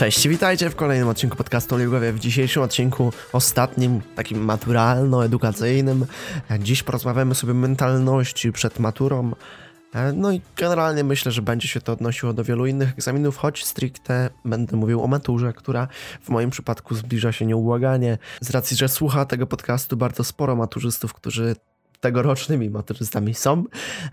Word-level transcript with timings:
Cześć, 0.00 0.28
witajcie 0.28 0.70
w 0.70 0.76
kolejnym 0.76 1.08
odcinku 1.08 1.36
podcastu 1.36 1.78
Ligowie. 1.78 2.12
W 2.12 2.18
dzisiejszym 2.18 2.62
odcinku, 2.62 3.12
ostatnim, 3.32 4.00
takim 4.14 4.44
maturalno-edukacyjnym, 4.44 6.06
dziś 6.60 6.82
porozmawiamy 6.82 7.34
sobie 7.34 7.52
o 7.52 7.56
mentalności 7.56 8.52
przed 8.52 8.78
maturą. 8.78 9.32
No 10.14 10.32
i 10.32 10.40
generalnie 10.56 11.04
myślę, 11.04 11.32
że 11.32 11.42
będzie 11.42 11.68
się 11.68 11.80
to 11.80 11.92
odnosiło 11.92 12.32
do 12.32 12.44
wielu 12.44 12.66
innych 12.66 12.90
egzaminów, 12.90 13.36
choć 13.36 13.64
stricte 13.64 14.30
będę 14.44 14.76
mówił 14.76 15.04
o 15.04 15.06
maturze, 15.06 15.52
która 15.52 15.88
w 16.22 16.28
moim 16.28 16.50
przypadku 16.50 16.94
zbliża 16.94 17.32
się 17.32 17.46
nieubłaganie. 17.46 18.18
Z 18.40 18.50
racji, 18.50 18.76
że 18.76 18.88
słucha 18.88 19.24
tego 19.24 19.46
podcastu 19.46 19.96
bardzo 19.96 20.24
sporo 20.24 20.56
maturzystów, 20.56 21.14
którzy 21.14 21.56
tegorocznymi 22.00 22.70
maturzystami 22.70 23.34
są 23.34 23.64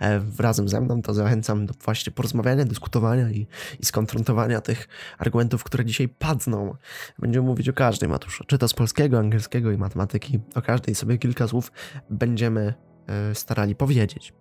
e, 0.01 0.21
razem 0.39 0.69
ze 0.69 0.81
mną, 0.81 1.01
to 1.01 1.13
zachęcam 1.13 1.65
do 1.65 1.73
właśnie 1.85 2.11
porozmawiania, 2.11 2.65
dyskutowania 2.65 3.31
i, 3.31 3.47
i 3.79 3.85
skonfrontowania 3.85 4.61
tych 4.61 4.87
argumentów, 5.17 5.63
które 5.63 5.85
dzisiaj 5.85 6.09
padną. 6.09 6.75
Będziemy 7.19 7.47
mówić 7.47 7.69
o 7.69 7.73
każdej 7.73 8.09
maturze, 8.09 8.43
czy 8.47 8.57
to 8.57 8.67
z 8.67 8.73
polskiego, 8.73 9.19
angielskiego 9.19 9.71
i 9.71 9.77
matematyki. 9.77 10.39
O 10.55 10.61
każdej 10.61 10.95
sobie 10.95 11.17
kilka 11.17 11.47
słów 11.47 11.71
będziemy 12.09 12.73
e, 13.07 13.35
starali 13.35 13.75
powiedzieć. 13.75 14.33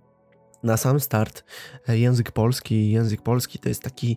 Na 0.63 0.77
sam 0.77 1.01
start 1.01 1.45
e, 1.89 1.99
język 1.99 2.33
polski. 2.33 2.91
Język 2.91 3.23
polski 3.23 3.59
to 3.59 3.69
jest 3.69 3.83
taki 3.83 4.17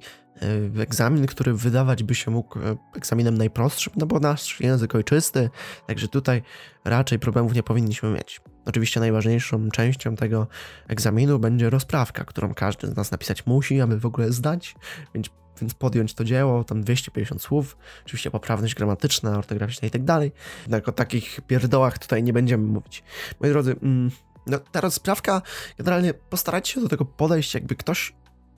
egzamin, 0.80 1.25
który 1.25 1.53
wydawać 1.53 2.03
by 2.03 2.16
się 2.16 2.31
mógł 2.31 2.59
egzaminem 2.95 3.38
najprostszym, 3.38 3.93
no 3.97 4.05
bo 4.05 4.19
nasz 4.19 4.59
język 4.61 4.95
ojczysty, 4.95 5.49
także 5.88 6.07
tutaj 6.07 6.41
raczej 6.85 7.19
problemów 7.19 7.53
nie 7.53 7.63
powinniśmy 7.63 8.09
mieć. 8.09 8.41
Oczywiście 8.69 8.99
najważniejszą 8.99 9.69
częścią 9.69 10.15
tego 10.15 10.47
egzaminu 10.87 11.39
będzie 11.39 11.69
rozprawka, 11.69 12.25
którą 12.25 12.53
każdy 12.53 12.87
z 12.87 12.95
nas 12.95 13.11
napisać 13.11 13.45
musi, 13.45 13.81
aby 13.81 13.99
w 13.99 14.05
ogóle 14.05 14.31
zdać, 14.31 14.75
więc, 15.13 15.30
więc 15.61 15.73
podjąć 15.73 16.13
to 16.13 16.23
dzieło, 16.23 16.63
tam 16.63 16.81
250 16.81 17.41
słów, 17.41 17.77
oczywiście 18.05 18.31
poprawność 18.31 18.75
gramatyczna, 18.75 19.38
ortograficzna 19.38 19.88
i 19.88 19.91
tak 19.91 20.03
dalej. 20.03 20.31
Jednak 20.61 20.89
o 20.89 20.91
takich 20.91 21.41
pierdołach 21.47 21.97
tutaj 21.97 22.23
nie 22.23 22.33
będziemy 22.33 22.63
mówić. 22.63 23.03
Moi 23.39 23.49
drodzy, 23.49 23.75
mm, 23.83 24.11
no, 24.47 24.59
ta 24.59 24.81
rozprawka, 24.81 25.41
generalnie 25.77 26.13
postarajcie 26.13 26.73
się 26.73 26.81
do 26.81 26.89
tego 26.89 27.05
podejść, 27.05 27.53
jakby 27.53 27.75
ktoś 27.75 28.13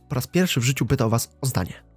po 0.10 0.16
raz 0.16 0.28
pierwszy 0.28 0.60
w 0.60 0.64
życiu 0.64 0.86
pytał 0.86 1.10
was 1.10 1.38
o 1.42 1.46
zdanie. 1.46 1.91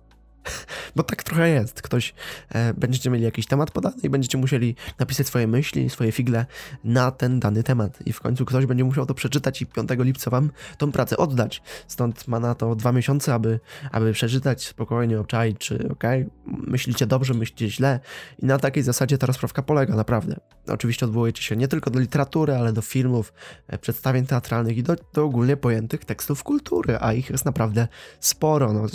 Bo 0.96 1.02
tak 1.02 1.22
trochę 1.22 1.48
jest. 1.48 1.82
Ktoś, 1.82 2.14
e, 2.48 2.74
będziecie 2.74 3.10
mieli 3.10 3.24
jakiś 3.24 3.46
temat 3.46 3.70
podany 3.70 3.96
i 4.02 4.10
będziecie 4.10 4.38
musieli 4.38 4.76
napisać 4.98 5.26
swoje 5.26 5.46
myśli, 5.46 5.90
swoje 5.90 6.12
figle 6.12 6.46
na 6.84 7.10
ten 7.10 7.40
dany 7.40 7.62
temat. 7.62 7.98
I 8.06 8.12
w 8.12 8.20
końcu 8.20 8.44
ktoś 8.44 8.66
będzie 8.66 8.84
musiał 8.84 9.06
to 9.06 9.14
przeczytać 9.14 9.62
i 9.62 9.66
5 9.66 9.90
lipca 9.98 10.30
wam 10.30 10.50
tą 10.78 10.92
pracę 10.92 11.16
oddać. 11.16 11.62
Stąd 11.88 12.28
ma 12.28 12.40
na 12.40 12.54
to 12.54 12.74
dwa 12.74 12.92
miesiące, 12.92 13.34
aby, 13.34 13.60
aby 13.92 14.12
przeczytać, 14.12 14.66
spokojnie 14.66 15.20
obczaić, 15.20 15.58
czy 15.58 15.88
ok, 15.88 16.04
myślicie 16.46 17.06
dobrze, 17.06 17.34
myślicie 17.34 17.70
źle. 17.70 18.00
I 18.38 18.46
na 18.46 18.58
takiej 18.58 18.82
zasadzie 18.82 19.18
ta 19.18 19.26
rozprawka 19.26 19.62
polega, 19.62 19.94
naprawdę. 19.96 20.36
Oczywiście 20.66 21.06
odwołujecie 21.06 21.42
się 21.42 21.56
nie 21.56 21.68
tylko 21.68 21.90
do 21.90 22.00
literatury, 22.00 22.54
ale 22.54 22.72
do 22.72 22.82
filmów, 22.82 23.32
e, 23.68 23.78
przedstawień 23.78 24.26
teatralnych 24.26 24.76
i 24.76 24.82
do, 24.82 24.96
do 25.12 25.24
ogólnie 25.24 25.56
pojętych 25.56 26.04
tekstów 26.04 26.42
kultury, 26.42 26.98
a 27.00 27.12
ich 27.12 27.30
jest 27.30 27.44
naprawdę 27.44 27.88
sporo. 28.20 28.72
No, 28.72 28.86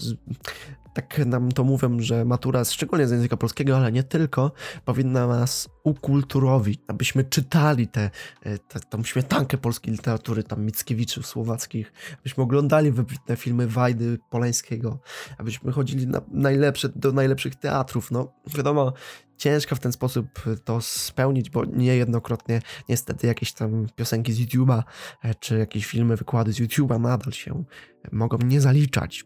tak 0.93 1.17
nam 1.25 1.51
to 1.51 1.63
mówią, 1.63 1.99
że 1.99 2.25
matura, 2.25 2.65
szczególnie 2.65 3.07
z 3.07 3.11
języka 3.11 3.37
polskiego, 3.37 3.77
ale 3.77 3.91
nie 3.91 4.03
tylko, 4.03 4.51
powinna 4.85 5.27
nas 5.27 5.69
ukulturowić, 5.83 6.81
abyśmy 6.87 7.23
czytali 7.23 7.87
tę 7.87 8.09
te, 8.41 8.59
te, 8.59 8.79
tą 8.79 9.03
śmietankę 9.03 9.57
polskiej 9.57 9.93
literatury, 9.93 10.43
tam 10.43 10.65
Mickiewiczów 10.65 11.27
słowackich, 11.27 11.93
abyśmy 12.19 12.43
oglądali 12.43 12.91
wybitne 12.91 13.35
filmy 13.35 13.67
Wajdy 13.67 14.19
Polańskiego, 14.29 14.99
abyśmy 15.37 15.71
chodzili 15.71 16.07
na 16.07 16.21
najlepsze, 16.31 16.89
do 16.89 17.11
najlepszych 17.11 17.55
teatrów. 17.55 18.11
No, 18.11 18.33
wiadomo, 18.47 18.93
ciężko 19.38 19.75
w 19.75 19.79
ten 19.79 19.91
sposób 19.91 20.28
to 20.66 20.81
spełnić, 20.81 21.49
bo 21.49 21.66
niejednokrotnie 21.66 22.61
niestety 22.89 23.28
jakieś 23.28 23.53
tam 23.53 23.88
piosenki 23.95 24.33
z 24.33 24.39
YouTube'a, 24.39 24.83
e, 25.23 25.35
czy 25.35 25.57
jakieś 25.57 25.85
filmy, 25.85 26.16
wykłady 26.16 26.53
z 26.53 26.59
YouTube'a 26.59 27.01
nadal 27.01 27.33
się 27.33 27.63
mogą 28.11 28.38
nie 28.38 28.61
zaliczać. 28.61 29.25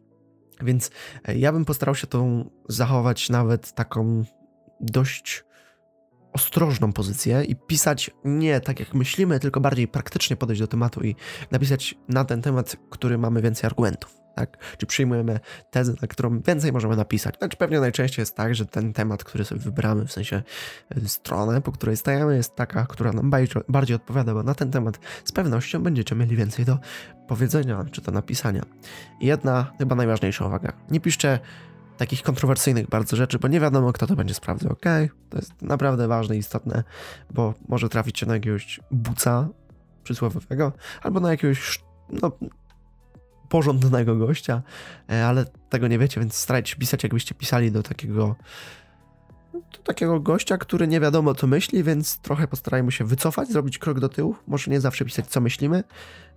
Więc 0.64 0.92
e, 1.28 1.38
ja 1.38 1.52
bym 1.52 1.66
postarał 1.66 1.96
się 1.96 2.08
tą 2.08 2.50
zachować 2.70 3.30
nawet 3.30 3.74
taką 3.74 4.24
dość 4.82 5.44
ostrożną 6.34 6.94
pozycję 6.94 7.44
i 7.44 7.56
pisać 7.56 8.12
nie 8.26 8.62
tak 8.62 8.80
jak 8.80 8.94
myślimy, 8.94 9.40
tylko 9.40 9.60
bardziej 9.60 9.88
praktycznie 9.88 10.36
podejść 10.36 10.62
do 10.62 10.68
tematu 10.68 11.02
i 11.02 11.16
napisać 11.52 11.96
na 12.08 12.26
ten 12.26 12.42
temat, 12.42 12.76
który 12.90 13.18
mamy 13.18 13.42
więcej 13.42 13.68
argumentów 13.68 14.23
tak? 14.36 14.58
Czy 14.78 14.86
przyjmujemy 14.86 15.40
tezę, 15.72 15.94
na 16.02 16.08
którą 16.08 16.40
więcej 16.40 16.72
możemy 16.72 16.96
napisać? 16.96 17.38
Znaczy 17.38 17.58
pewnie 17.58 17.80
najczęściej 17.80 18.22
jest 18.22 18.36
tak, 18.36 18.56
że 18.56 18.66
ten 18.66 18.94
temat, 18.94 19.24
który 19.24 19.46
sobie 19.46 19.62
wybramy, 19.62 20.06
w 20.06 20.12
sensie 20.12 20.44
e, 20.90 21.08
stronę, 21.08 21.62
po 21.62 21.72
której 21.72 21.98
stajemy, 21.98 22.36
jest 22.36 22.56
taka, 22.56 22.86
która 22.86 23.12
nam 23.14 23.32
bardziej, 23.68 23.96
odpowiada, 23.96 24.34
bo 24.34 24.44
na 24.44 24.56
ten 24.56 24.72
temat 24.72 25.00
z 25.26 25.32
pewnością 25.32 25.84
będziecie 25.84 26.16
mieli 26.16 26.36
więcej 26.36 26.66
do 26.66 26.78
powiedzenia, 27.28 27.86
czy 27.92 28.02
do 28.02 28.12
napisania. 28.12 28.64
Jedna, 29.22 29.72
chyba 29.80 29.96
najważniejsza 29.96 30.46
uwaga. 30.46 30.74
Nie 30.92 31.00
piszcie 31.00 31.40
takich 31.98 32.24
kontrowersyjnych 32.24 32.90
bardzo 32.90 33.16
rzeczy, 33.16 33.40
bo 33.40 33.48
nie 33.48 33.60
wiadomo, 33.60 33.94
kto 33.94 34.08
to 34.08 34.16
będzie 34.16 34.34
sprawdzał, 34.34 34.72
ok? 34.72 34.86
To 35.30 35.38
jest 35.38 35.62
naprawdę 35.62 36.08
ważne 36.08 36.36
i 36.36 36.40
istotne, 36.40 36.84
bo 37.32 37.54
może 37.68 37.90
trafić 37.90 38.20
się 38.20 38.26
na 38.26 38.34
jakiegoś 38.34 38.80
buca 38.92 39.48
przysłowiowego, 40.04 40.72
albo 41.04 41.20
na 41.20 41.32
jakiegoś 41.32 41.84
no, 42.10 42.32
porządnego 43.50 44.16
gościa, 44.16 44.62
e, 45.10 45.26
ale 45.26 45.46
tego 45.70 45.88
nie 45.88 46.00
wiecie, 46.00 46.20
więc 46.20 46.36
starajcie 46.36 46.72
się 46.72 46.78
pisać, 46.78 47.04
jakbyście 47.04 47.36
pisali 47.36 47.72
do 47.72 47.84
takiego 47.84 48.36
do 49.54 49.78
takiego 49.84 50.20
gościa, 50.20 50.58
który 50.58 50.88
nie 50.88 51.00
wiadomo 51.00 51.36
co 51.36 51.48
myśli, 51.48 51.84
więc 51.84 52.18
trochę 52.18 52.48
postarajmy 52.48 52.92
się 52.92 53.06
wycofać, 53.06 53.50
zrobić 53.50 53.78
krok 53.78 54.00
do 54.00 54.10
tyłu. 54.10 54.36
Może 54.48 54.72
nie 54.72 54.82
zawsze 54.82 55.06
pisać 55.06 55.28
co 55.28 55.42
myślimy, 55.42 55.84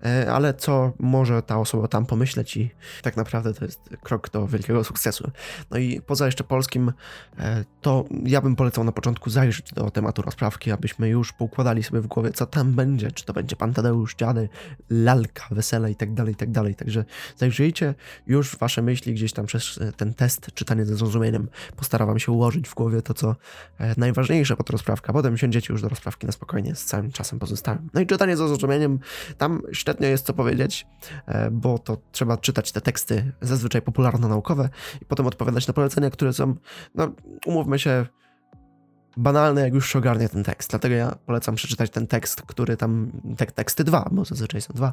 e, 0.04 0.32
ale 0.32 0.54
co 0.54 0.93
może 0.99 1.43
ta 1.43 1.59
osoba 1.59 1.88
tam 1.88 2.06
pomyśleć 2.06 2.56
i 2.56 2.71
tak 3.03 3.16
naprawdę 3.16 3.54
to 3.54 3.65
jest 3.65 3.81
krok 4.03 4.31
do 4.31 4.47
wielkiego 4.47 4.84
sukcesu. 4.84 5.31
No 5.71 5.78
i 5.78 6.00
poza 6.00 6.27
jeszcze 6.27 6.44
polskim, 6.44 6.93
e, 7.38 7.65
to 7.81 8.04
ja 8.25 8.41
bym 8.41 8.56
polecał 8.56 8.84
na 8.84 8.93
początku 8.93 9.31
zajrzeć 9.31 9.72
do 9.72 9.91
tematu 9.91 10.22
rozprawki, 10.22 10.72
abyśmy 10.72 11.09
już 11.09 11.33
poukładali 11.33 11.83
sobie 11.83 12.00
w 12.00 12.06
głowie, 12.06 12.31
co 12.31 12.47
tam 12.47 12.72
będzie, 12.72 13.12
czy 13.12 13.25
to 13.25 13.33
będzie 13.33 13.56
pan 13.56 13.75
Tadeusz, 13.75 14.15
dziady, 14.15 14.48
lalka, 14.91 15.44
wesele 15.50 15.91
i 15.91 15.97
tak 15.97 16.15
dalej, 16.15 16.33
i 16.33 16.37
tak 16.37 16.50
dalej. 16.50 16.75
Także 16.75 17.04
zajrzyjcie 17.37 17.94
już 18.27 18.56
wasze 18.56 18.83
myśli 18.83 19.15
gdzieś 19.15 19.33
tam 19.33 19.47
przez 19.47 19.81
ten 19.97 20.15
test, 20.15 20.50
czytanie 20.54 20.84
ze 20.84 20.97
zrozumieniem. 20.97 21.48
Postaram 21.77 22.19
się 22.19 22.33
ułożyć 22.33 22.69
w 22.69 22.75
głowie 22.75 23.03
to, 23.06 23.15
co 23.15 23.37
e, 23.78 23.94
najważniejsze 23.97 24.56
pod 24.56 24.71
rozprawkę, 24.71 25.11
a 25.11 25.12
potem 25.12 25.37
siądziecie 25.37 25.72
już 25.72 25.83
do 25.83 25.89
rozprawki 25.89 26.27
na 26.27 26.33
spokojnie 26.33 26.75
z 26.75 26.84
całym 26.84 27.12
czasem 27.12 27.39
pozostałym. 27.39 27.91
No 27.94 28.00
i 28.00 28.06
czytanie 28.06 28.37
ze 28.37 28.49
zrozumieniem, 28.49 28.99
tam 29.39 29.62
średnio 29.72 30.09
jest 30.09 30.27
co 30.27 30.33
powiedzieć, 30.33 30.87
e, 31.27 31.50
bo 31.50 31.78
to 31.78 31.99
trzeba 32.12 32.37
czytać 32.37 32.72
te 32.72 32.81
teksty 32.81 33.33
zazwyczaj 33.41 33.83
popularno-naukowe 33.83 34.69
i 35.03 35.05
potem 35.05 35.27
odpowiadać 35.27 35.66
na 35.66 35.75
polecenia, 35.75 36.11
które 36.11 36.33
są, 36.33 36.55
no 36.95 37.12
umówmy 37.47 37.78
się, 37.78 38.06
banalne, 39.16 39.61
jak 39.61 39.75
już 39.75 39.93
się 39.93 39.99
ogarnie 39.99 40.28
ten 40.28 40.45
tekst. 40.45 40.71
Dlatego 40.71 40.95
ja 40.95 41.16
polecam 41.27 41.55
przeczytać 41.55 41.91
ten 41.91 42.06
tekst, 42.06 42.43
który 42.43 42.77
tam, 42.77 43.11
te, 43.37 43.47
teksty 43.47 43.84
dwa, 43.84 44.09
bo 44.12 44.25
zazwyczaj 44.25 44.61
są 44.61 44.75
dwa, 44.75 44.93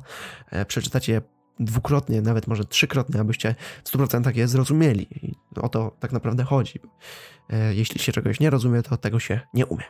e, 0.51 0.65
przeczytać 0.65 1.07
je 1.07 1.21
dwukrotnie, 1.59 2.21
nawet 2.21 2.47
może 2.47 2.65
trzykrotnie, 2.65 3.19
abyście 3.19 3.55
w 3.83 3.89
100% 3.89 4.35
je 4.35 4.47
zrozumieli. 4.47 5.07
I 5.27 5.35
o 5.55 5.69
to 5.69 5.95
tak 5.99 6.11
naprawdę 6.11 6.43
chodzi. 6.43 6.79
E, 7.49 7.75
jeśli 7.75 7.99
się 7.99 8.11
czegoś 8.11 8.39
nie 8.39 8.49
rozumie, 8.49 8.83
to 8.83 8.97
tego 8.97 9.19
się 9.19 9.39
nie 9.53 9.65
umie. 9.65 9.83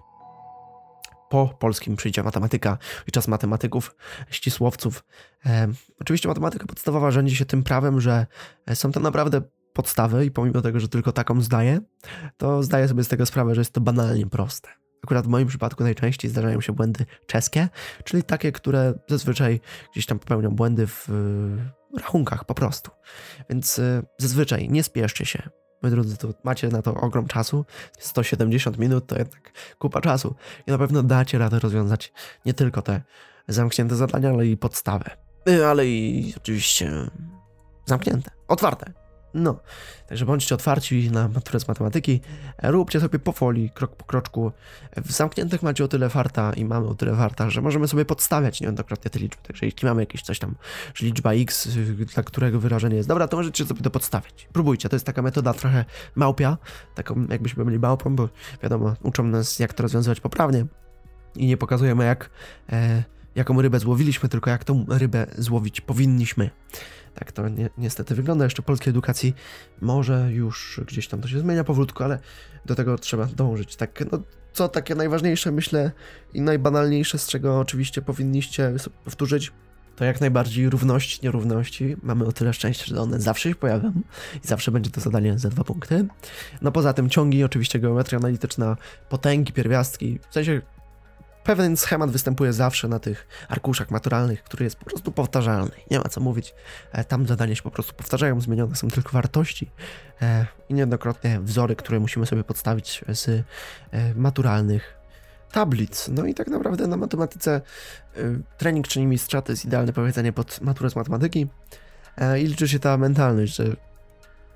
Po 1.29 1.47
polskim 1.59 1.95
przyjdzie 1.95 2.23
matematyka 2.23 2.77
i 3.07 3.11
czas 3.11 3.27
matematyków, 3.27 3.95
ścisłowców. 4.29 5.03
E, 5.45 5.67
oczywiście 5.99 6.27
matematyka 6.27 6.65
podstawowa 6.65 7.11
rządzi 7.11 7.35
się 7.35 7.45
tym 7.45 7.63
prawem, 7.63 8.01
że 8.01 8.25
są 8.73 8.91
to 8.91 8.99
naprawdę 8.99 9.41
podstawy 9.73 10.25
i 10.25 10.31
pomimo 10.31 10.61
tego, 10.61 10.79
że 10.79 10.87
tylko 10.87 11.11
taką 11.11 11.41
zdaję, 11.41 11.79
to 12.37 12.63
zdaję 12.63 12.87
sobie 12.87 13.03
z 13.03 13.07
tego 13.07 13.25
sprawę, 13.25 13.55
że 13.55 13.61
jest 13.61 13.73
to 13.73 13.81
banalnie 13.81 14.27
proste. 14.27 14.82
Akurat 15.03 15.25
w 15.25 15.29
moim 15.29 15.47
przypadku 15.47 15.83
najczęściej 15.83 16.31
zdarzają 16.31 16.61
się 16.61 16.73
błędy 16.73 17.05
czeskie, 17.27 17.69
czyli 18.03 18.23
takie, 18.23 18.51
które 18.51 18.93
zazwyczaj 19.07 19.59
gdzieś 19.91 20.05
tam 20.05 20.19
popełnią 20.19 20.49
błędy 20.49 20.87
w 20.87 21.09
rachunkach 21.97 22.45
po 22.45 22.53
prostu. 22.53 22.91
Więc 23.49 23.79
y, 23.79 24.05
zazwyczaj 24.17 24.69
nie 24.69 24.83
spieszcie 24.83 25.25
się. 25.25 25.49
Moi 25.81 25.91
drodzy, 25.91 26.17
to 26.17 26.33
macie 26.43 26.67
na 26.67 26.81
to 26.81 26.93
ogrom 26.93 27.27
czasu. 27.27 27.65
170 27.99 28.77
minut 28.77 29.07
to 29.07 29.17
jednak 29.17 29.51
kupa 29.79 30.01
czasu. 30.01 30.35
I 30.67 30.71
na 30.71 30.77
pewno 30.77 31.03
dacie 31.03 31.37
radę 31.37 31.59
rozwiązać 31.59 32.13
nie 32.45 32.53
tylko 32.53 32.81
te 32.81 33.01
zamknięte 33.47 33.95
zadania, 33.95 34.29
ale 34.29 34.47
i 34.47 34.57
podstawę. 34.57 35.09
Y, 35.49 35.65
ale 35.65 35.87
i 35.87 36.33
oczywiście 36.37 36.91
zamknięte, 37.85 38.31
otwarte. 38.47 39.02
No, 39.33 39.59
także 40.07 40.25
bądźcie 40.25 40.55
otwarci 40.55 41.11
na 41.11 41.27
maturę 41.27 41.59
z 41.59 41.67
matematyki, 41.67 42.21
róbcie 42.63 42.99
sobie 42.99 43.19
powoli, 43.19 43.69
krok 43.69 43.95
po 43.95 44.05
kroczku. 44.05 44.51
W 44.97 45.11
zamkniętych 45.11 45.63
macie 45.63 45.83
o 45.83 45.87
tyle 45.87 46.09
farta 46.09 46.53
i 46.53 46.65
mamy 46.65 46.87
o 46.87 46.95
tyle 46.95 47.15
farta, 47.15 47.49
że 47.49 47.61
możemy 47.61 47.87
sobie 47.87 48.05
podstawiać 48.05 48.61
niejednokrotnie 48.61 49.11
te 49.11 49.19
liczby. 49.19 49.41
Także 49.43 49.65
jeśli 49.65 49.87
mamy 49.87 50.01
jakieś 50.01 50.21
coś 50.21 50.39
tam, 50.39 50.55
że 50.93 51.05
liczba 51.05 51.33
x, 51.33 51.67
dla 52.13 52.23
którego 52.23 52.59
wyrażenie 52.59 52.95
jest 52.95 53.09
dobra, 53.09 53.27
to 53.27 53.37
możecie 53.37 53.65
sobie 53.65 53.81
to 53.81 53.89
podstawiać. 53.89 54.47
Próbujcie, 54.53 54.89
to 54.89 54.95
jest 54.95 55.05
taka 55.05 55.21
metoda 55.21 55.53
trochę 55.53 55.85
małpia, 56.15 56.57
taką 56.95 57.25
jakbyśmy 57.29 57.65
byli 57.65 57.79
małpą, 57.79 58.15
bo 58.15 58.29
wiadomo, 58.63 58.95
uczą 59.01 59.23
nas 59.23 59.59
jak 59.59 59.73
to 59.73 59.83
rozwiązywać 59.83 60.19
poprawnie 60.19 60.65
i 61.35 61.45
nie 61.45 61.57
pokazujemy 61.57 62.05
jak, 62.05 62.29
e, 62.71 63.03
jaką 63.35 63.61
rybę 63.61 63.79
złowiliśmy, 63.79 64.29
tylko 64.29 64.49
jak 64.49 64.63
tą 64.63 64.85
rybę 64.89 65.27
złowić 65.37 65.81
powinniśmy. 65.81 66.49
Tak 67.15 67.31
to 67.31 67.49
ni 67.49 67.65
niestety 67.77 68.15
wygląda. 68.15 68.43
Jeszcze 68.43 68.61
polskiej 68.61 68.91
edukacji 68.91 69.33
może 69.81 70.29
już 70.31 70.81
gdzieś 70.87 71.07
tam 71.07 71.21
to 71.21 71.27
się 71.27 71.39
zmienia 71.39 71.63
powolutku, 71.63 72.03
ale 72.03 72.19
do 72.65 72.75
tego 72.75 72.97
trzeba 72.97 73.25
dążyć. 73.25 73.75
Tak, 73.75 74.03
no, 74.11 74.19
co 74.53 74.67
takie 74.69 74.95
najważniejsze, 74.95 75.51
myślę, 75.51 75.91
i 76.33 76.41
najbanalniejsze, 76.41 77.17
z 77.17 77.27
czego 77.27 77.59
oczywiście 77.59 78.01
powinniście 78.01 78.73
powtórzyć, 79.03 79.51
to 79.95 80.05
jak 80.05 80.21
najbardziej 80.21 80.69
równości, 80.69 81.19
nierówności. 81.23 81.95
Mamy 82.03 82.25
o 82.25 82.31
tyle 82.31 82.53
szczęście, 82.53 82.85
że 82.85 83.01
one 83.01 83.19
zawsze 83.19 83.49
się 83.49 83.55
pojawią 83.55 83.91
i 84.43 84.47
zawsze 84.47 84.71
będzie 84.71 84.91
to 84.91 85.01
zadanie 85.01 85.39
za 85.39 85.49
dwa 85.49 85.63
punkty. 85.63 86.07
No 86.61 86.71
poza 86.71 86.93
tym 86.93 87.09
ciągi, 87.09 87.43
oczywiście 87.43 87.79
geometria 87.79 88.19
analityczna, 88.19 88.77
potęgi, 89.09 89.53
pierwiastki, 89.53 90.19
w 90.29 90.33
sensie 90.33 90.61
pewien 91.43 91.77
schemat 91.77 92.11
występuje 92.11 92.53
zawsze 92.53 92.87
na 92.87 92.99
tych 92.99 93.27
arkuszach 93.49 93.91
maturalnych, 93.91 94.43
który 94.43 94.63
jest 94.63 94.75
po 94.75 94.85
prostu 94.85 95.11
powtarzalny. 95.11 95.71
Nie 95.91 95.99
ma 95.99 96.03
co 96.03 96.21
mówić. 96.21 96.53
E, 96.91 97.03
tam 97.03 97.27
zadania 97.27 97.55
się 97.55 97.61
po 97.61 97.71
prostu 97.71 97.93
powtarzają, 97.93 98.41
zmienione 98.41 98.75
są 98.75 98.89
tylko 98.89 99.09
wartości 99.11 99.71
e, 100.21 100.45
i 100.69 100.73
niejednokrotnie 100.73 101.39
wzory, 101.39 101.75
które 101.75 101.99
musimy 101.99 102.25
sobie 102.25 102.43
podstawić 102.43 103.05
z 103.13 103.27
e, 103.29 103.43
maturalnych 104.15 104.93
tablic. 105.51 106.07
No 106.07 106.25
i 106.25 106.33
tak 106.33 106.47
naprawdę 106.47 106.87
na 106.87 106.97
matematyce 106.97 107.61
trening 108.57 108.87
czyni 108.87 109.07
mistrza 109.07 109.41
to 109.41 109.51
jest 109.51 109.65
idealne 109.65 109.93
powiedzenie 109.93 110.33
pod 110.33 110.61
maturę 110.61 110.89
z 110.89 110.95
matematyki 110.95 111.47
i 112.39 112.47
liczy 112.47 112.67
się 112.67 112.79
ta 112.79 112.97
mentalność, 112.97 113.55
że 113.55 113.75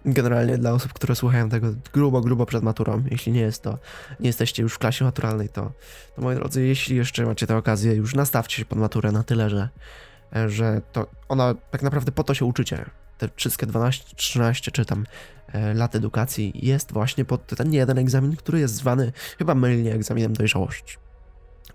generalnie 0.06 0.58
dla 0.58 0.72
osób, 0.72 0.94
które 0.94 1.16
słuchają 1.16 1.50
tego 1.50 1.68
grubo, 1.94 2.22
grubo 2.22 2.46
przed 2.46 2.64
maturą. 2.64 3.04
Jeśli 3.12 3.32
nie 3.32 3.42
jest 3.42 3.64
to, 3.64 3.78
nie 4.20 4.28
jesteście 4.28 4.64
już 4.64 4.74
w 4.74 4.78
klasie 4.78 5.06
maturalnej, 5.06 5.50
to, 5.50 5.72
to 6.16 6.22
moi 6.22 6.36
drodzy, 6.36 6.66
jeśli 6.66 6.96
jeszcze 6.96 7.26
macie 7.26 7.48
tę 7.48 7.58
okazję, 7.58 7.94
już 7.94 8.16
nastawcie 8.16 8.58
się 8.58 8.66
pod 8.66 8.80
maturę 8.80 9.12
na 9.12 9.24
tyle, 9.24 9.50
że, 9.50 9.70
że 10.48 10.82
to 10.92 11.08
ona 11.30 11.56
tak 11.72 11.82
naprawdę 11.82 12.12
po 12.12 12.24
to 12.24 12.34
się 12.34 12.46
uczycie. 12.46 12.86
Te 13.18 13.30
wszystkie 13.36 13.66
12, 13.66 14.16
13 14.16 14.72
czy 14.72 14.86
tam 14.86 15.06
e, 15.48 15.74
lat 15.74 15.96
edukacji 15.96 16.52
jest 16.56 16.92
właśnie 16.92 17.26
pod 17.26 17.48
ten 17.48 17.74
jeden 17.74 17.98
egzamin, 17.98 18.36
który 18.36 18.60
jest 18.60 18.76
zwany 18.76 19.12
chyba 19.38 19.56
mylnie 19.56 19.94
egzaminem 19.94 20.34
dojrzałości. 20.34 20.98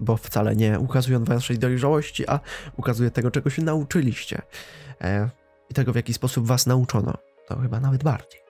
Bo 0.00 0.16
wcale 0.16 0.56
nie 0.56 0.78
ukazuje 0.78 1.16
on 1.16 1.24
waszej 1.24 1.58
dojrzałości, 1.58 2.28
a 2.28 2.40
ukazuje 2.76 3.10
tego, 3.10 3.30
czego 3.30 3.50
się 3.50 3.62
nauczyliście. 3.62 4.42
E, 5.00 5.30
I 5.70 5.74
tego, 5.74 5.92
w 5.92 5.96
jaki 5.96 6.14
sposób 6.14 6.46
was 6.46 6.66
nauczono 6.66 7.31
to 7.54 7.60
chyba 7.60 7.80
nawet 7.80 8.04
bardziej. 8.04 8.40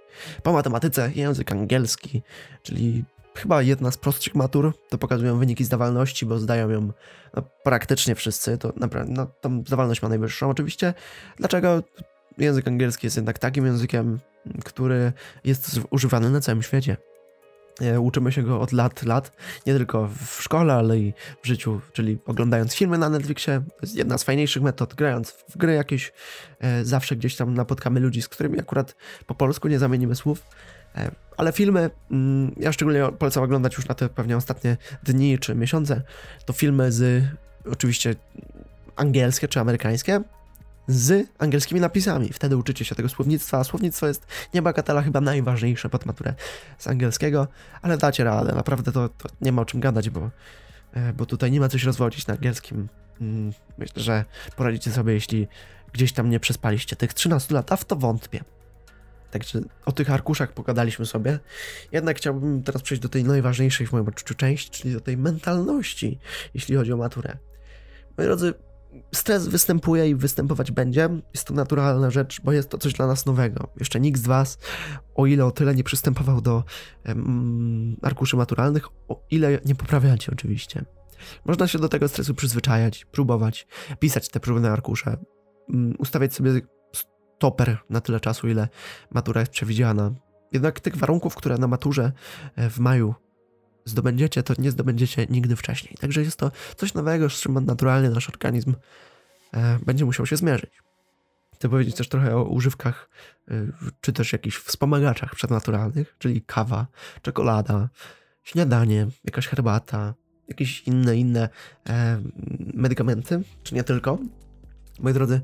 Po 0.42 0.52
matematyce 0.52 1.10
język 1.14 1.52
angielski, 1.52 2.22
czyli 2.62 3.04
chyba 3.34 3.62
jedna 3.62 3.90
z 3.90 3.96
prostszych 3.96 4.34
matur, 4.34 4.72
to 4.88 4.98
pokazują 4.98 5.38
wyniki 5.38 5.64
zdawalności, 5.64 6.26
bo 6.26 6.38
zdają 6.38 6.70
ją 6.70 6.92
no, 7.36 7.42
praktycznie 7.64 8.14
wszyscy, 8.14 8.58
to 8.58 8.72
naprawdę, 8.76 9.12
no, 9.12 9.26
tą 9.26 9.62
zdawalność 9.66 10.02
ma 10.02 10.08
najwyższą 10.08 10.50
oczywiście. 10.50 10.94
Dlaczego? 11.36 11.82
Język 12.38 12.68
angielski 12.68 13.06
jest 13.06 13.16
jednak 13.16 13.38
takim 13.38 13.66
językiem, 13.66 14.20
który 14.64 15.12
jest 15.44 15.80
używany 15.90 16.30
na 16.30 16.40
całym 16.40 16.62
świecie. 16.62 16.96
E, 17.80 18.00
uczymy 18.00 18.32
się 18.32 18.42
go 18.42 18.60
od 18.60 18.72
lat, 18.72 19.02
lat, 19.02 19.32
nie 19.66 19.72
tylko 19.72 20.08
w 20.08 20.42
szkole, 20.42 20.74
ale 20.74 20.98
i 20.98 21.12
w 21.42 21.46
życiu, 21.46 21.80
czyli 21.92 22.18
oglądając 22.26 22.74
filmy 22.74 22.98
na 22.98 23.08
Netflixie. 23.08 23.62
To 23.68 23.76
jest 23.82 23.94
jedna 23.96 24.18
z 24.18 24.24
fajniejszych 24.24 24.62
metod, 24.62 24.94
grając 24.94 25.30
w 25.30 25.56
gry 25.56 25.74
jakieś. 25.74 26.12
E, 26.60 26.84
zawsze 26.84 27.16
gdzieś 27.16 27.36
tam 27.36 27.54
napotkamy 27.54 28.00
ludzi, 28.00 28.22
z 28.22 28.28
którymi 28.28 28.60
akurat 28.60 28.96
po 29.26 29.34
polsku 29.34 29.68
nie 29.68 29.78
zamienimy 29.78 30.14
słów. 30.14 30.46
E, 30.96 31.10
ale 31.36 31.52
filmy, 31.52 31.90
mm, 32.10 32.54
ja 32.56 32.72
szczególnie 32.72 33.08
polecam 33.18 33.42
oglądać 33.42 33.76
już 33.76 33.88
na 33.88 33.94
te 33.94 34.08
pewnie 34.08 34.36
ostatnie 34.36 34.76
dni 35.02 35.38
czy 35.38 35.54
miesiące, 35.54 36.02
to 36.44 36.52
filmy 36.52 36.92
z 36.92 37.24
oczywiście 37.70 38.14
angielskie 38.96 39.48
czy 39.48 39.60
amerykańskie, 39.60 40.20
z 40.92 41.28
angielskimi 41.38 41.80
napisami. 41.80 42.28
Wtedy 42.32 42.56
uczycie 42.56 42.84
się 42.84 42.94
tego 42.94 43.08
słownictwa, 43.08 43.58
a 43.58 43.64
słownictwo 43.64 44.06
jest 44.06 44.26
niebagatela 44.54 45.02
chyba 45.02 45.20
najważniejsze 45.20 45.88
pod 45.88 46.06
maturę 46.06 46.34
z 46.78 46.86
angielskiego, 46.86 47.48
ale 47.82 47.98
dacie 47.98 48.24
radę, 48.24 48.54
naprawdę 48.54 48.92
to, 48.92 49.08
to 49.08 49.28
nie 49.40 49.52
ma 49.52 49.62
o 49.62 49.64
czym 49.64 49.80
gadać, 49.80 50.10
bo, 50.10 50.30
e, 50.92 51.12
bo 51.12 51.26
tutaj 51.26 51.50
nie 51.50 51.60
ma 51.60 51.68
coś 51.68 51.84
rozwodzić 51.84 52.26
na 52.26 52.34
angielskim. 52.34 52.88
Mm, 53.20 53.52
myślę, 53.78 54.02
że 54.02 54.24
poradzicie 54.56 54.90
sobie, 54.90 55.12
jeśli 55.12 55.48
gdzieś 55.92 56.12
tam 56.12 56.30
nie 56.30 56.40
przespaliście 56.40 56.96
tych 56.96 57.14
13 57.14 57.54
lat, 57.54 57.72
a 57.72 57.76
w 57.76 57.84
to 57.84 57.96
wątpię. 57.96 58.44
Także 59.30 59.60
o 59.86 59.92
tych 59.92 60.10
arkuszach 60.10 60.52
pogadaliśmy 60.52 61.06
sobie. 61.06 61.38
Jednak 61.92 62.16
chciałbym 62.16 62.62
teraz 62.62 62.82
przejść 62.82 63.02
do 63.02 63.08
tej 63.08 63.24
najważniejszej 63.24 63.86
w 63.86 63.92
moim 63.92 64.08
odczuciu 64.08 64.34
części, 64.34 64.70
czyli 64.70 64.94
do 64.94 65.00
tej 65.00 65.16
mentalności, 65.16 66.18
jeśli 66.54 66.76
chodzi 66.76 66.92
o 66.92 66.96
maturę. 66.96 67.36
Moi 68.18 68.26
drodzy, 68.26 68.54
stres 69.14 69.48
występuje 69.48 70.08
i 70.08 70.14
występować 70.14 70.70
będzie. 70.70 71.08
Jest 71.34 71.46
to 71.46 71.54
naturalna 71.54 72.10
rzecz, 72.10 72.40
bo 72.40 72.52
jest 72.52 72.68
to 72.68 72.78
coś 72.78 72.92
dla 72.92 73.06
nas 73.06 73.26
nowego. 73.26 73.68
Jeszcze 73.80 74.00
nikt 74.00 74.20
z 74.20 74.26
Was, 74.26 74.58
o 75.14 75.26
ile 75.26 75.44
o 75.44 75.50
tyle 75.50 75.74
nie 75.74 75.84
przystępował 75.84 76.40
do 76.40 76.64
arkuszy 78.02 78.36
maturalnych, 78.36 78.88
o 79.08 79.22
ile 79.30 79.58
nie 79.64 79.74
poprawiacie 79.74 80.32
oczywiście. 80.32 80.84
Można 81.44 81.68
się 81.68 81.78
do 81.78 81.88
tego 81.88 82.08
stresu 82.08 82.34
przyzwyczajać, 82.34 83.04
próbować, 83.04 83.66
pisać 83.98 84.28
te 84.28 84.40
próbne 84.40 84.70
arkusze, 84.70 85.16
um, 85.68 85.94
ustawiać 85.98 86.34
sobie 86.34 86.60
stoper 87.38 87.78
na 87.90 88.00
tyle 88.00 88.20
czasu, 88.20 88.48
ile 88.48 88.68
matura 89.10 89.40
jest 89.40 89.52
przewidziana. 89.52 90.14
Jednak 90.52 90.80
tych 90.80 90.96
warunków, 90.96 91.34
które 91.34 91.58
na 91.58 91.66
maturze 91.66 92.12
e, 92.56 92.70
w 92.70 92.78
maju 92.78 93.14
zdobędziecie, 93.84 94.42
to 94.42 94.54
nie 94.58 94.70
zdobędziecie 94.70 95.26
nigdy 95.30 95.56
wcześniej. 95.56 95.94
Także 96.00 96.22
jest 96.22 96.36
to 96.36 96.50
coś 96.76 96.94
nowego, 96.94 97.30
z 97.30 97.40
czym 97.40 97.64
naturalnie 97.64 98.10
nasz 98.10 98.28
organizm 98.28 98.74
e, 99.52 99.78
będzie 99.86 100.04
musiał 100.04 100.26
się 100.26 100.36
zmierzyć. 100.36 100.70
Chcę 101.54 101.68
powiedzieć 101.68 101.96
też 101.96 102.08
trochę 102.08 102.36
o 102.36 102.44
używkach, 102.44 103.10
e, 103.50 103.54
czy 104.00 104.12
też 104.12 104.32
jakichś 104.32 104.56
wspomagaczach 104.56 105.34
przednaturalnych, 105.34 106.16
czyli 106.18 106.42
kawa, 106.42 106.86
czekolada, 107.22 107.88
śniadanie, 108.42 109.06
jakaś 109.24 109.46
herbata, 109.46 110.14
jakieś 110.48 110.82
inne, 110.82 111.16
inne 111.16 111.48
e, 111.88 112.22
medykamenty, 112.74 113.42
czy 113.62 113.74
nie 113.74 113.84
tylko. 113.84 114.18
Moi 115.00 115.12
drodzy, 115.12 115.40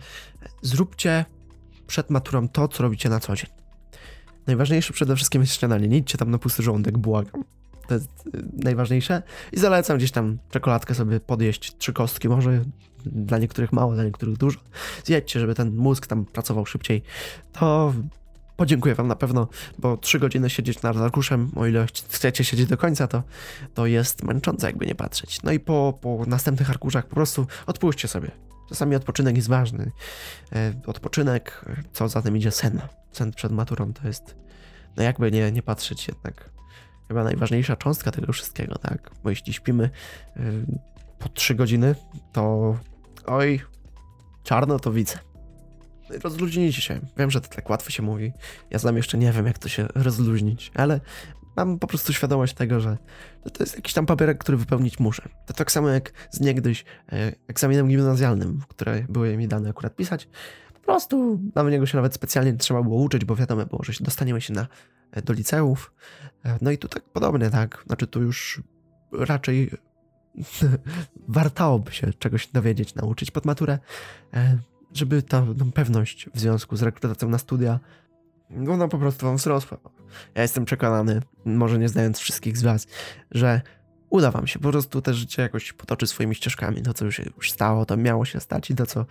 zróbcie 0.62 1.25
przed 1.87 2.11
maturą 2.11 2.49
to, 2.49 2.69
co 2.69 2.82
robicie 2.82 3.08
na 3.08 3.20
co 3.20 3.36
dzień. 3.36 3.51
Najważniejsze 4.46 4.93
przede 4.93 5.17
wszystkim 5.17 5.43
jest 5.43 5.55
śniadanie. 5.55 5.89
Nie 5.89 5.96
idźcie 5.96 6.19
tam 6.19 6.31
na 6.31 6.39
pusty 6.39 6.62
żołądek, 6.62 6.98
błagam. 6.98 7.57
To 7.88 7.94
jest 7.94 8.26
y, 8.26 8.30
najważniejsze. 8.64 9.22
I 9.52 9.58
zalecam 9.58 9.98
gdzieś 9.98 10.10
tam 10.10 10.38
czekoladkę 10.50 10.94
sobie 10.94 11.20
podjeść, 11.20 11.76
trzy 11.76 11.92
kostki 11.92 12.28
może, 12.28 12.64
dla 13.06 13.38
niektórych 13.38 13.72
mało, 13.72 13.94
dla 13.94 14.04
niektórych 14.04 14.36
dużo. 14.36 14.60
Zjedźcie, 15.04 15.40
żeby 15.40 15.54
ten 15.54 15.76
mózg 15.76 16.06
tam 16.06 16.24
pracował 16.24 16.66
szybciej. 16.66 17.02
To 17.52 17.94
podziękuję 18.56 18.94
wam 18.94 19.08
na 19.08 19.16
pewno, 19.16 19.48
bo 19.78 19.96
trzy 19.96 20.18
godziny 20.18 20.50
siedzieć 20.50 20.82
nad 20.82 20.96
arkuszem, 20.96 21.50
o 21.56 21.66
ile 21.66 21.86
chcecie 22.08 22.44
siedzieć 22.44 22.66
do 22.66 22.76
końca, 22.76 23.06
to, 23.06 23.22
to 23.74 23.86
jest 23.86 24.22
męczące, 24.22 24.66
jakby 24.66 24.86
nie 24.86 24.94
patrzeć. 24.94 25.42
No 25.42 25.52
i 25.52 25.60
po, 25.60 25.98
po 26.00 26.24
następnych 26.26 26.70
arkuszach 26.70 27.06
po 27.06 27.14
prostu 27.14 27.46
odpuśćcie 27.66 28.08
sobie. 28.08 28.30
Czasami 28.68 28.96
odpoczynek 28.96 29.36
jest 29.36 29.48
ważny. 29.48 29.90
E, 30.52 30.72
odpoczynek, 30.86 31.64
co 31.92 32.08
za 32.08 32.22
tym 32.22 32.36
idzie 32.36 32.50
sen. 32.50 32.80
Sen 33.12 33.32
przed 33.32 33.52
maturą 33.52 33.92
to 33.92 34.06
jest, 34.08 34.36
no 34.96 35.02
jakby 35.02 35.30
nie, 35.30 35.52
nie 35.52 35.62
patrzeć 35.62 36.08
jednak 36.08 36.57
chyba 37.08 37.24
najważniejsza 37.24 37.77
cząstka 37.77 38.10
tego 38.10 38.32
wszystkiego, 38.32 38.79
tak? 38.79 39.10
Bo 39.24 39.31
jeśli 39.31 39.53
śpimy 39.53 39.91
yy, 40.36 40.43
po 41.19 41.29
3 41.29 41.55
godziny, 41.55 41.94
to 42.32 42.77
oj, 43.27 43.60
czarno 44.43 44.79
to 44.79 44.93
widzę. 44.93 45.19
Rozluźnijcie 46.24 46.82
się. 46.82 47.00
Wiem, 47.17 47.31
że 47.31 47.41
to 47.41 47.48
tak 47.48 47.70
łatwo 47.70 47.91
się 47.91 48.03
mówi. 48.03 48.32
Ja 48.70 48.79
znam 48.79 48.96
jeszcze 48.96 49.19
nie 49.19 49.32
wiem, 49.32 49.46
jak 49.46 49.58
to 49.58 49.69
się 49.69 49.86
rozluźnić, 49.94 50.72
ale 50.74 51.00
mam 51.56 51.79
po 51.79 51.86
prostu 51.86 52.12
świadomość 52.12 52.55
tego, 52.55 52.81
że 52.81 52.96
to 53.53 53.62
jest 53.62 53.77
jakiś 53.77 53.94
tam 53.94 54.06
papierek, 54.06 54.38
który 54.38 54.58
wypełnić 54.58 54.98
muszę. 54.98 55.29
To 55.46 55.55
tak 55.55 55.72
samo 55.72 55.88
jak 55.88 56.12
z 56.31 56.41
niegdyś 56.41 56.84
e, 57.12 57.32
egzaminem 57.48 57.88
gimnazjalnym, 57.88 58.60
które 58.69 59.05
były 59.08 59.36
mi 59.36 59.48
dane 59.48 59.70
akurat 59.70 59.96
pisać. 59.96 60.29
Po 60.74 60.81
prostu 60.81 61.41
na 61.55 61.62
niego 61.62 61.86
się 61.86 61.96
nawet 61.96 62.15
specjalnie 62.15 62.53
trzeba 62.53 62.82
było 62.82 63.03
uczyć, 63.03 63.24
bo 63.24 63.36
wiadomo 63.36 63.67
było, 63.67 63.84
że 63.84 63.93
dostaniemy 64.00 64.41
się 64.41 64.53
na 64.53 64.67
do 65.24 65.32
liceów. 65.32 65.94
E, 66.44 66.58
no 66.60 66.70
i 66.70 66.79
tu 66.79 66.88
tak 66.88 67.03
podobnie, 67.03 67.50
tak? 67.50 67.82
Znaczy 67.86 68.06
tu 68.06 68.22
już 68.22 68.62
raczej 69.12 69.70
wartałoby 71.29 71.93
się 71.93 72.12
czegoś 72.12 72.46
dowiedzieć, 72.46 72.94
nauczyć 72.94 73.31
pod 73.31 73.44
maturę, 73.44 73.79
e, 74.34 74.58
żeby 74.94 75.22
ta 75.22 75.44
no, 75.56 75.65
pewność 75.74 76.31
w 76.34 76.41
związku 76.41 76.77
z 76.77 76.82
rekrutacją 76.82 77.29
na 77.29 77.38
studia 77.38 77.81
Ona 78.70 78.88
po 78.88 78.98
prostu 78.98 79.27
wam 79.27 79.36
wzrosła. 79.36 79.79
Ja 80.34 80.43
jestem 80.43 80.65
przekonany, 80.65 81.22
może 81.44 81.79
nie 81.79 81.88
znając 81.88 82.19
wszystkich 82.19 82.58
z 82.58 82.62
was, 82.62 82.86
że 83.31 83.60
uda 84.10 84.31
wam 84.31 84.46
się. 84.46 84.58
Po 84.58 84.70
prostu 84.70 85.03
te 85.03 85.15
życie 85.15 85.43
jakoś 85.43 85.72
potoczy 85.72 86.06
swoimi 86.06 86.34
ścieżkami. 86.34 86.82
To, 86.82 86.94
co 86.94 87.05
już 87.05 87.17
się 87.17 87.24
już 87.36 87.53
stało, 87.53 87.86
to 87.86 87.96
miało 87.96 88.24
się 88.24 88.41
stać 88.41 88.70
i 88.70 88.74
to, 88.74 88.86
co 88.86 89.06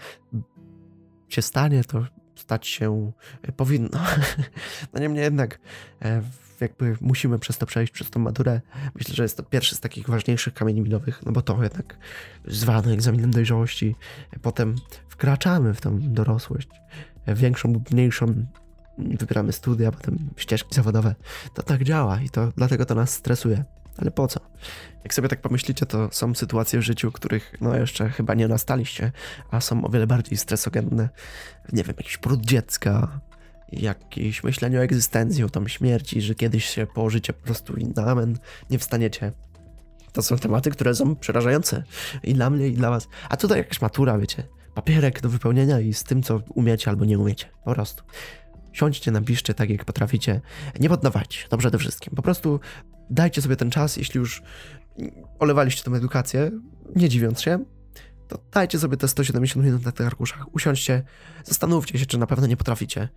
się 1.29 1.41
stanie, 1.41 1.83
to 1.83 2.05
stać 2.37 2.67
się 2.67 3.11
powinno. 3.57 3.99
No 4.93 4.99
niemniej 4.99 5.23
jednak 5.23 5.59
e, 6.01 6.21
jakby 6.61 6.97
musimy 7.01 7.39
przez 7.39 7.57
to 7.57 7.65
przejść, 7.65 7.93
przez 7.93 8.09
tą 8.09 8.19
maturę. 8.19 8.61
Myślę, 8.95 9.15
że 9.15 9.23
jest 9.23 9.37
to 9.37 9.43
pierwszy 9.43 9.75
z 9.75 9.79
takich 9.79 10.09
ważniejszych 10.09 10.53
kamieni 10.53 10.81
milowych, 10.81 11.25
no 11.25 11.31
bo 11.31 11.41
to 11.41 11.63
jednak 11.63 11.97
zwany 12.45 12.91
egzaminem 12.93 13.31
dojrzałości. 13.31 13.95
Potem 14.41 14.75
wkraczamy 15.09 15.73
w 15.73 15.81
tą 15.81 15.99
dorosłość, 16.01 16.69
większą 17.27 17.73
lub 17.73 17.91
mniejszą, 17.91 18.45
wybieramy 18.97 19.51
studia, 19.51 19.91
potem 19.91 20.29
ścieżki 20.37 20.75
zawodowe. 20.75 21.15
To 21.53 21.63
tak 21.63 21.83
działa 21.83 22.21
i 22.21 22.29
to 22.29 22.51
dlatego 22.57 22.85
to 22.85 22.95
nas 22.95 23.13
stresuje. 23.13 23.63
Ale 23.97 24.11
po 24.11 24.27
co? 24.27 24.39
Jak 25.03 25.13
sobie 25.13 25.27
tak 25.27 25.41
pomyślicie, 25.41 25.85
to 25.85 26.09
są 26.11 26.35
sytuacje 26.35 26.79
w 26.79 26.83
życiu, 26.83 27.11
których 27.11 27.53
no 27.61 27.77
jeszcze 27.77 28.09
chyba 28.09 28.33
nie 28.33 28.47
nastaliście, 28.47 29.11
a 29.51 29.61
są 29.61 29.85
o 29.85 29.89
wiele 29.89 30.07
bardziej 30.07 30.37
stresogenne. 30.37 31.09
Nie 31.73 31.83
wiem, 31.83 31.95
jakiś 31.97 32.17
poród 32.17 32.45
dziecka, 32.45 33.19
jakieś 33.71 34.43
myślenie 34.43 34.79
o 34.79 34.83
egzystencji, 34.83 35.43
o 35.43 35.49
tam 35.49 35.67
śmierci, 35.67 36.21
że 36.21 36.35
kiedyś 36.35 36.65
się 36.65 36.87
położycie 36.87 37.33
po 37.33 37.45
prostu 37.45 37.75
i 37.75 37.85
na 37.85 38.05
amen 38.05 38.37
nie 38.69 38.79
wstaniecie. 38.79 39.31
To 40.11 40.21
są 40.21 40.37
tematy, 40.37 40.71
które 40.71 40.95
są 40.95 41.15
przerażające 41.15 41.83
i 42.23 42.33
dla 42.33 42.49
mnie, 42.49 42.67
i 42.67 42.73
dla 42.73 42.89
was. 42.89 43.07
A 43.29 43.37
tutaj 43.37 43.57
jakaś 43.57 43.81
matura, 43.81 44.17
wiecie, 44.17 44.43
papierek 44.73 45.21
do 45.21 45.29
wypełnienia 45.29 45.79
i 45.79 45.93
z 45.93 46.03
tym, 46.03 46.23
co 46.23 46.41
umiecie 46.55 46.89
albo 46.89 47.05
nie 47.05 47.19
umiecie. 47.19 47.45
Po 47.65 47.73
prostu. 47.73 48.03
Siądźcie, 48.73 49.11
napiszcie 49.11 49.53
tak, 49.53 49.69
jak 49.69 49.85
potraficie. 49.85 50.41
Nie 50.79 50.89
poddawajcie 50.89 51.37
się, 51.39 51.47
to 51.47 51.57
przede 51.57 51.77
wszystkim. 51.77 52.15
Po 52.15 52.21
prostu 52.21 52.59
dajcie 53.09 53.41
sobie 53.41 53.55
ten 53.55 53.71
czas, 53.71 53.97
jeśli 53.97 54.17
już 54.17 54.41
olewaliście 55.39 55.83
tą 55.83 55.95
edukację, 55.95 56.51
nie 56.95 57.09
dziwiąc 57.09 57.41
się, 57.41 57.65
to 58.27 58.39
dajcie 58.51 58.79
sobie 58.79 58.97
te 58.97 59.07
170 59.07 59.65
minut 59.65 59.85
na 59.85 59.91
tych 59.91 60.07
arkuszach, 60.07 60.55
usiądźcie, 60.55 61.03
zastanówcie 61.43 61.99
się, 61.99 62.05
czy 62.05 62.17
na 62.17 62.27
pewno 62.27 62.47
nie 62.47 62.57
potraficie 62.57 63.09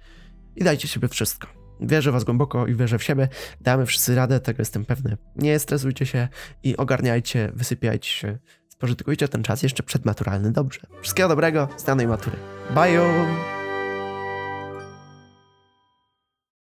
i 0.57 0.65
dajcie 0.65 0.89
sobie 0.89 1.09
wszystko. 1.09 1.49
Wierzę 1.81 2.13
was 2.13 2.25
głęboko 2.25 2.67
i 2.67 2.75
wierzę 2.75 2.99
w 2.99 3.03
siebie. 3.03 3.29
Damy 3.61 3.87
wszyscy 3.87 4.15
radę, 4.15 4.41
tego 4.41 4.61
jestem 4.61 4.85
pewny. 4.85 5.17
Nie 5.37 5.59
stresujcie 5.59 6.07
się 6.07 6.29
i 6.63 6.77
ogarniajcie, 6.77 7.53
wysypiajcie 7.55 8.11
się. 8.11 8.39
Spożytkujcie 8.69 9.29
ten 9.29 9.43
czas 9.43 9.63
jeszcze 9.63 9.83
przedmaturalny 9.83 10.53
dobrze. 10.53 10.81
Wszystkiego 11.01 11.29
dobrego, 11.29 11.69
z 11.77 11.85
danej 11.85 12.07
matury. 12.07 12.37
Bye! 12.75 13.60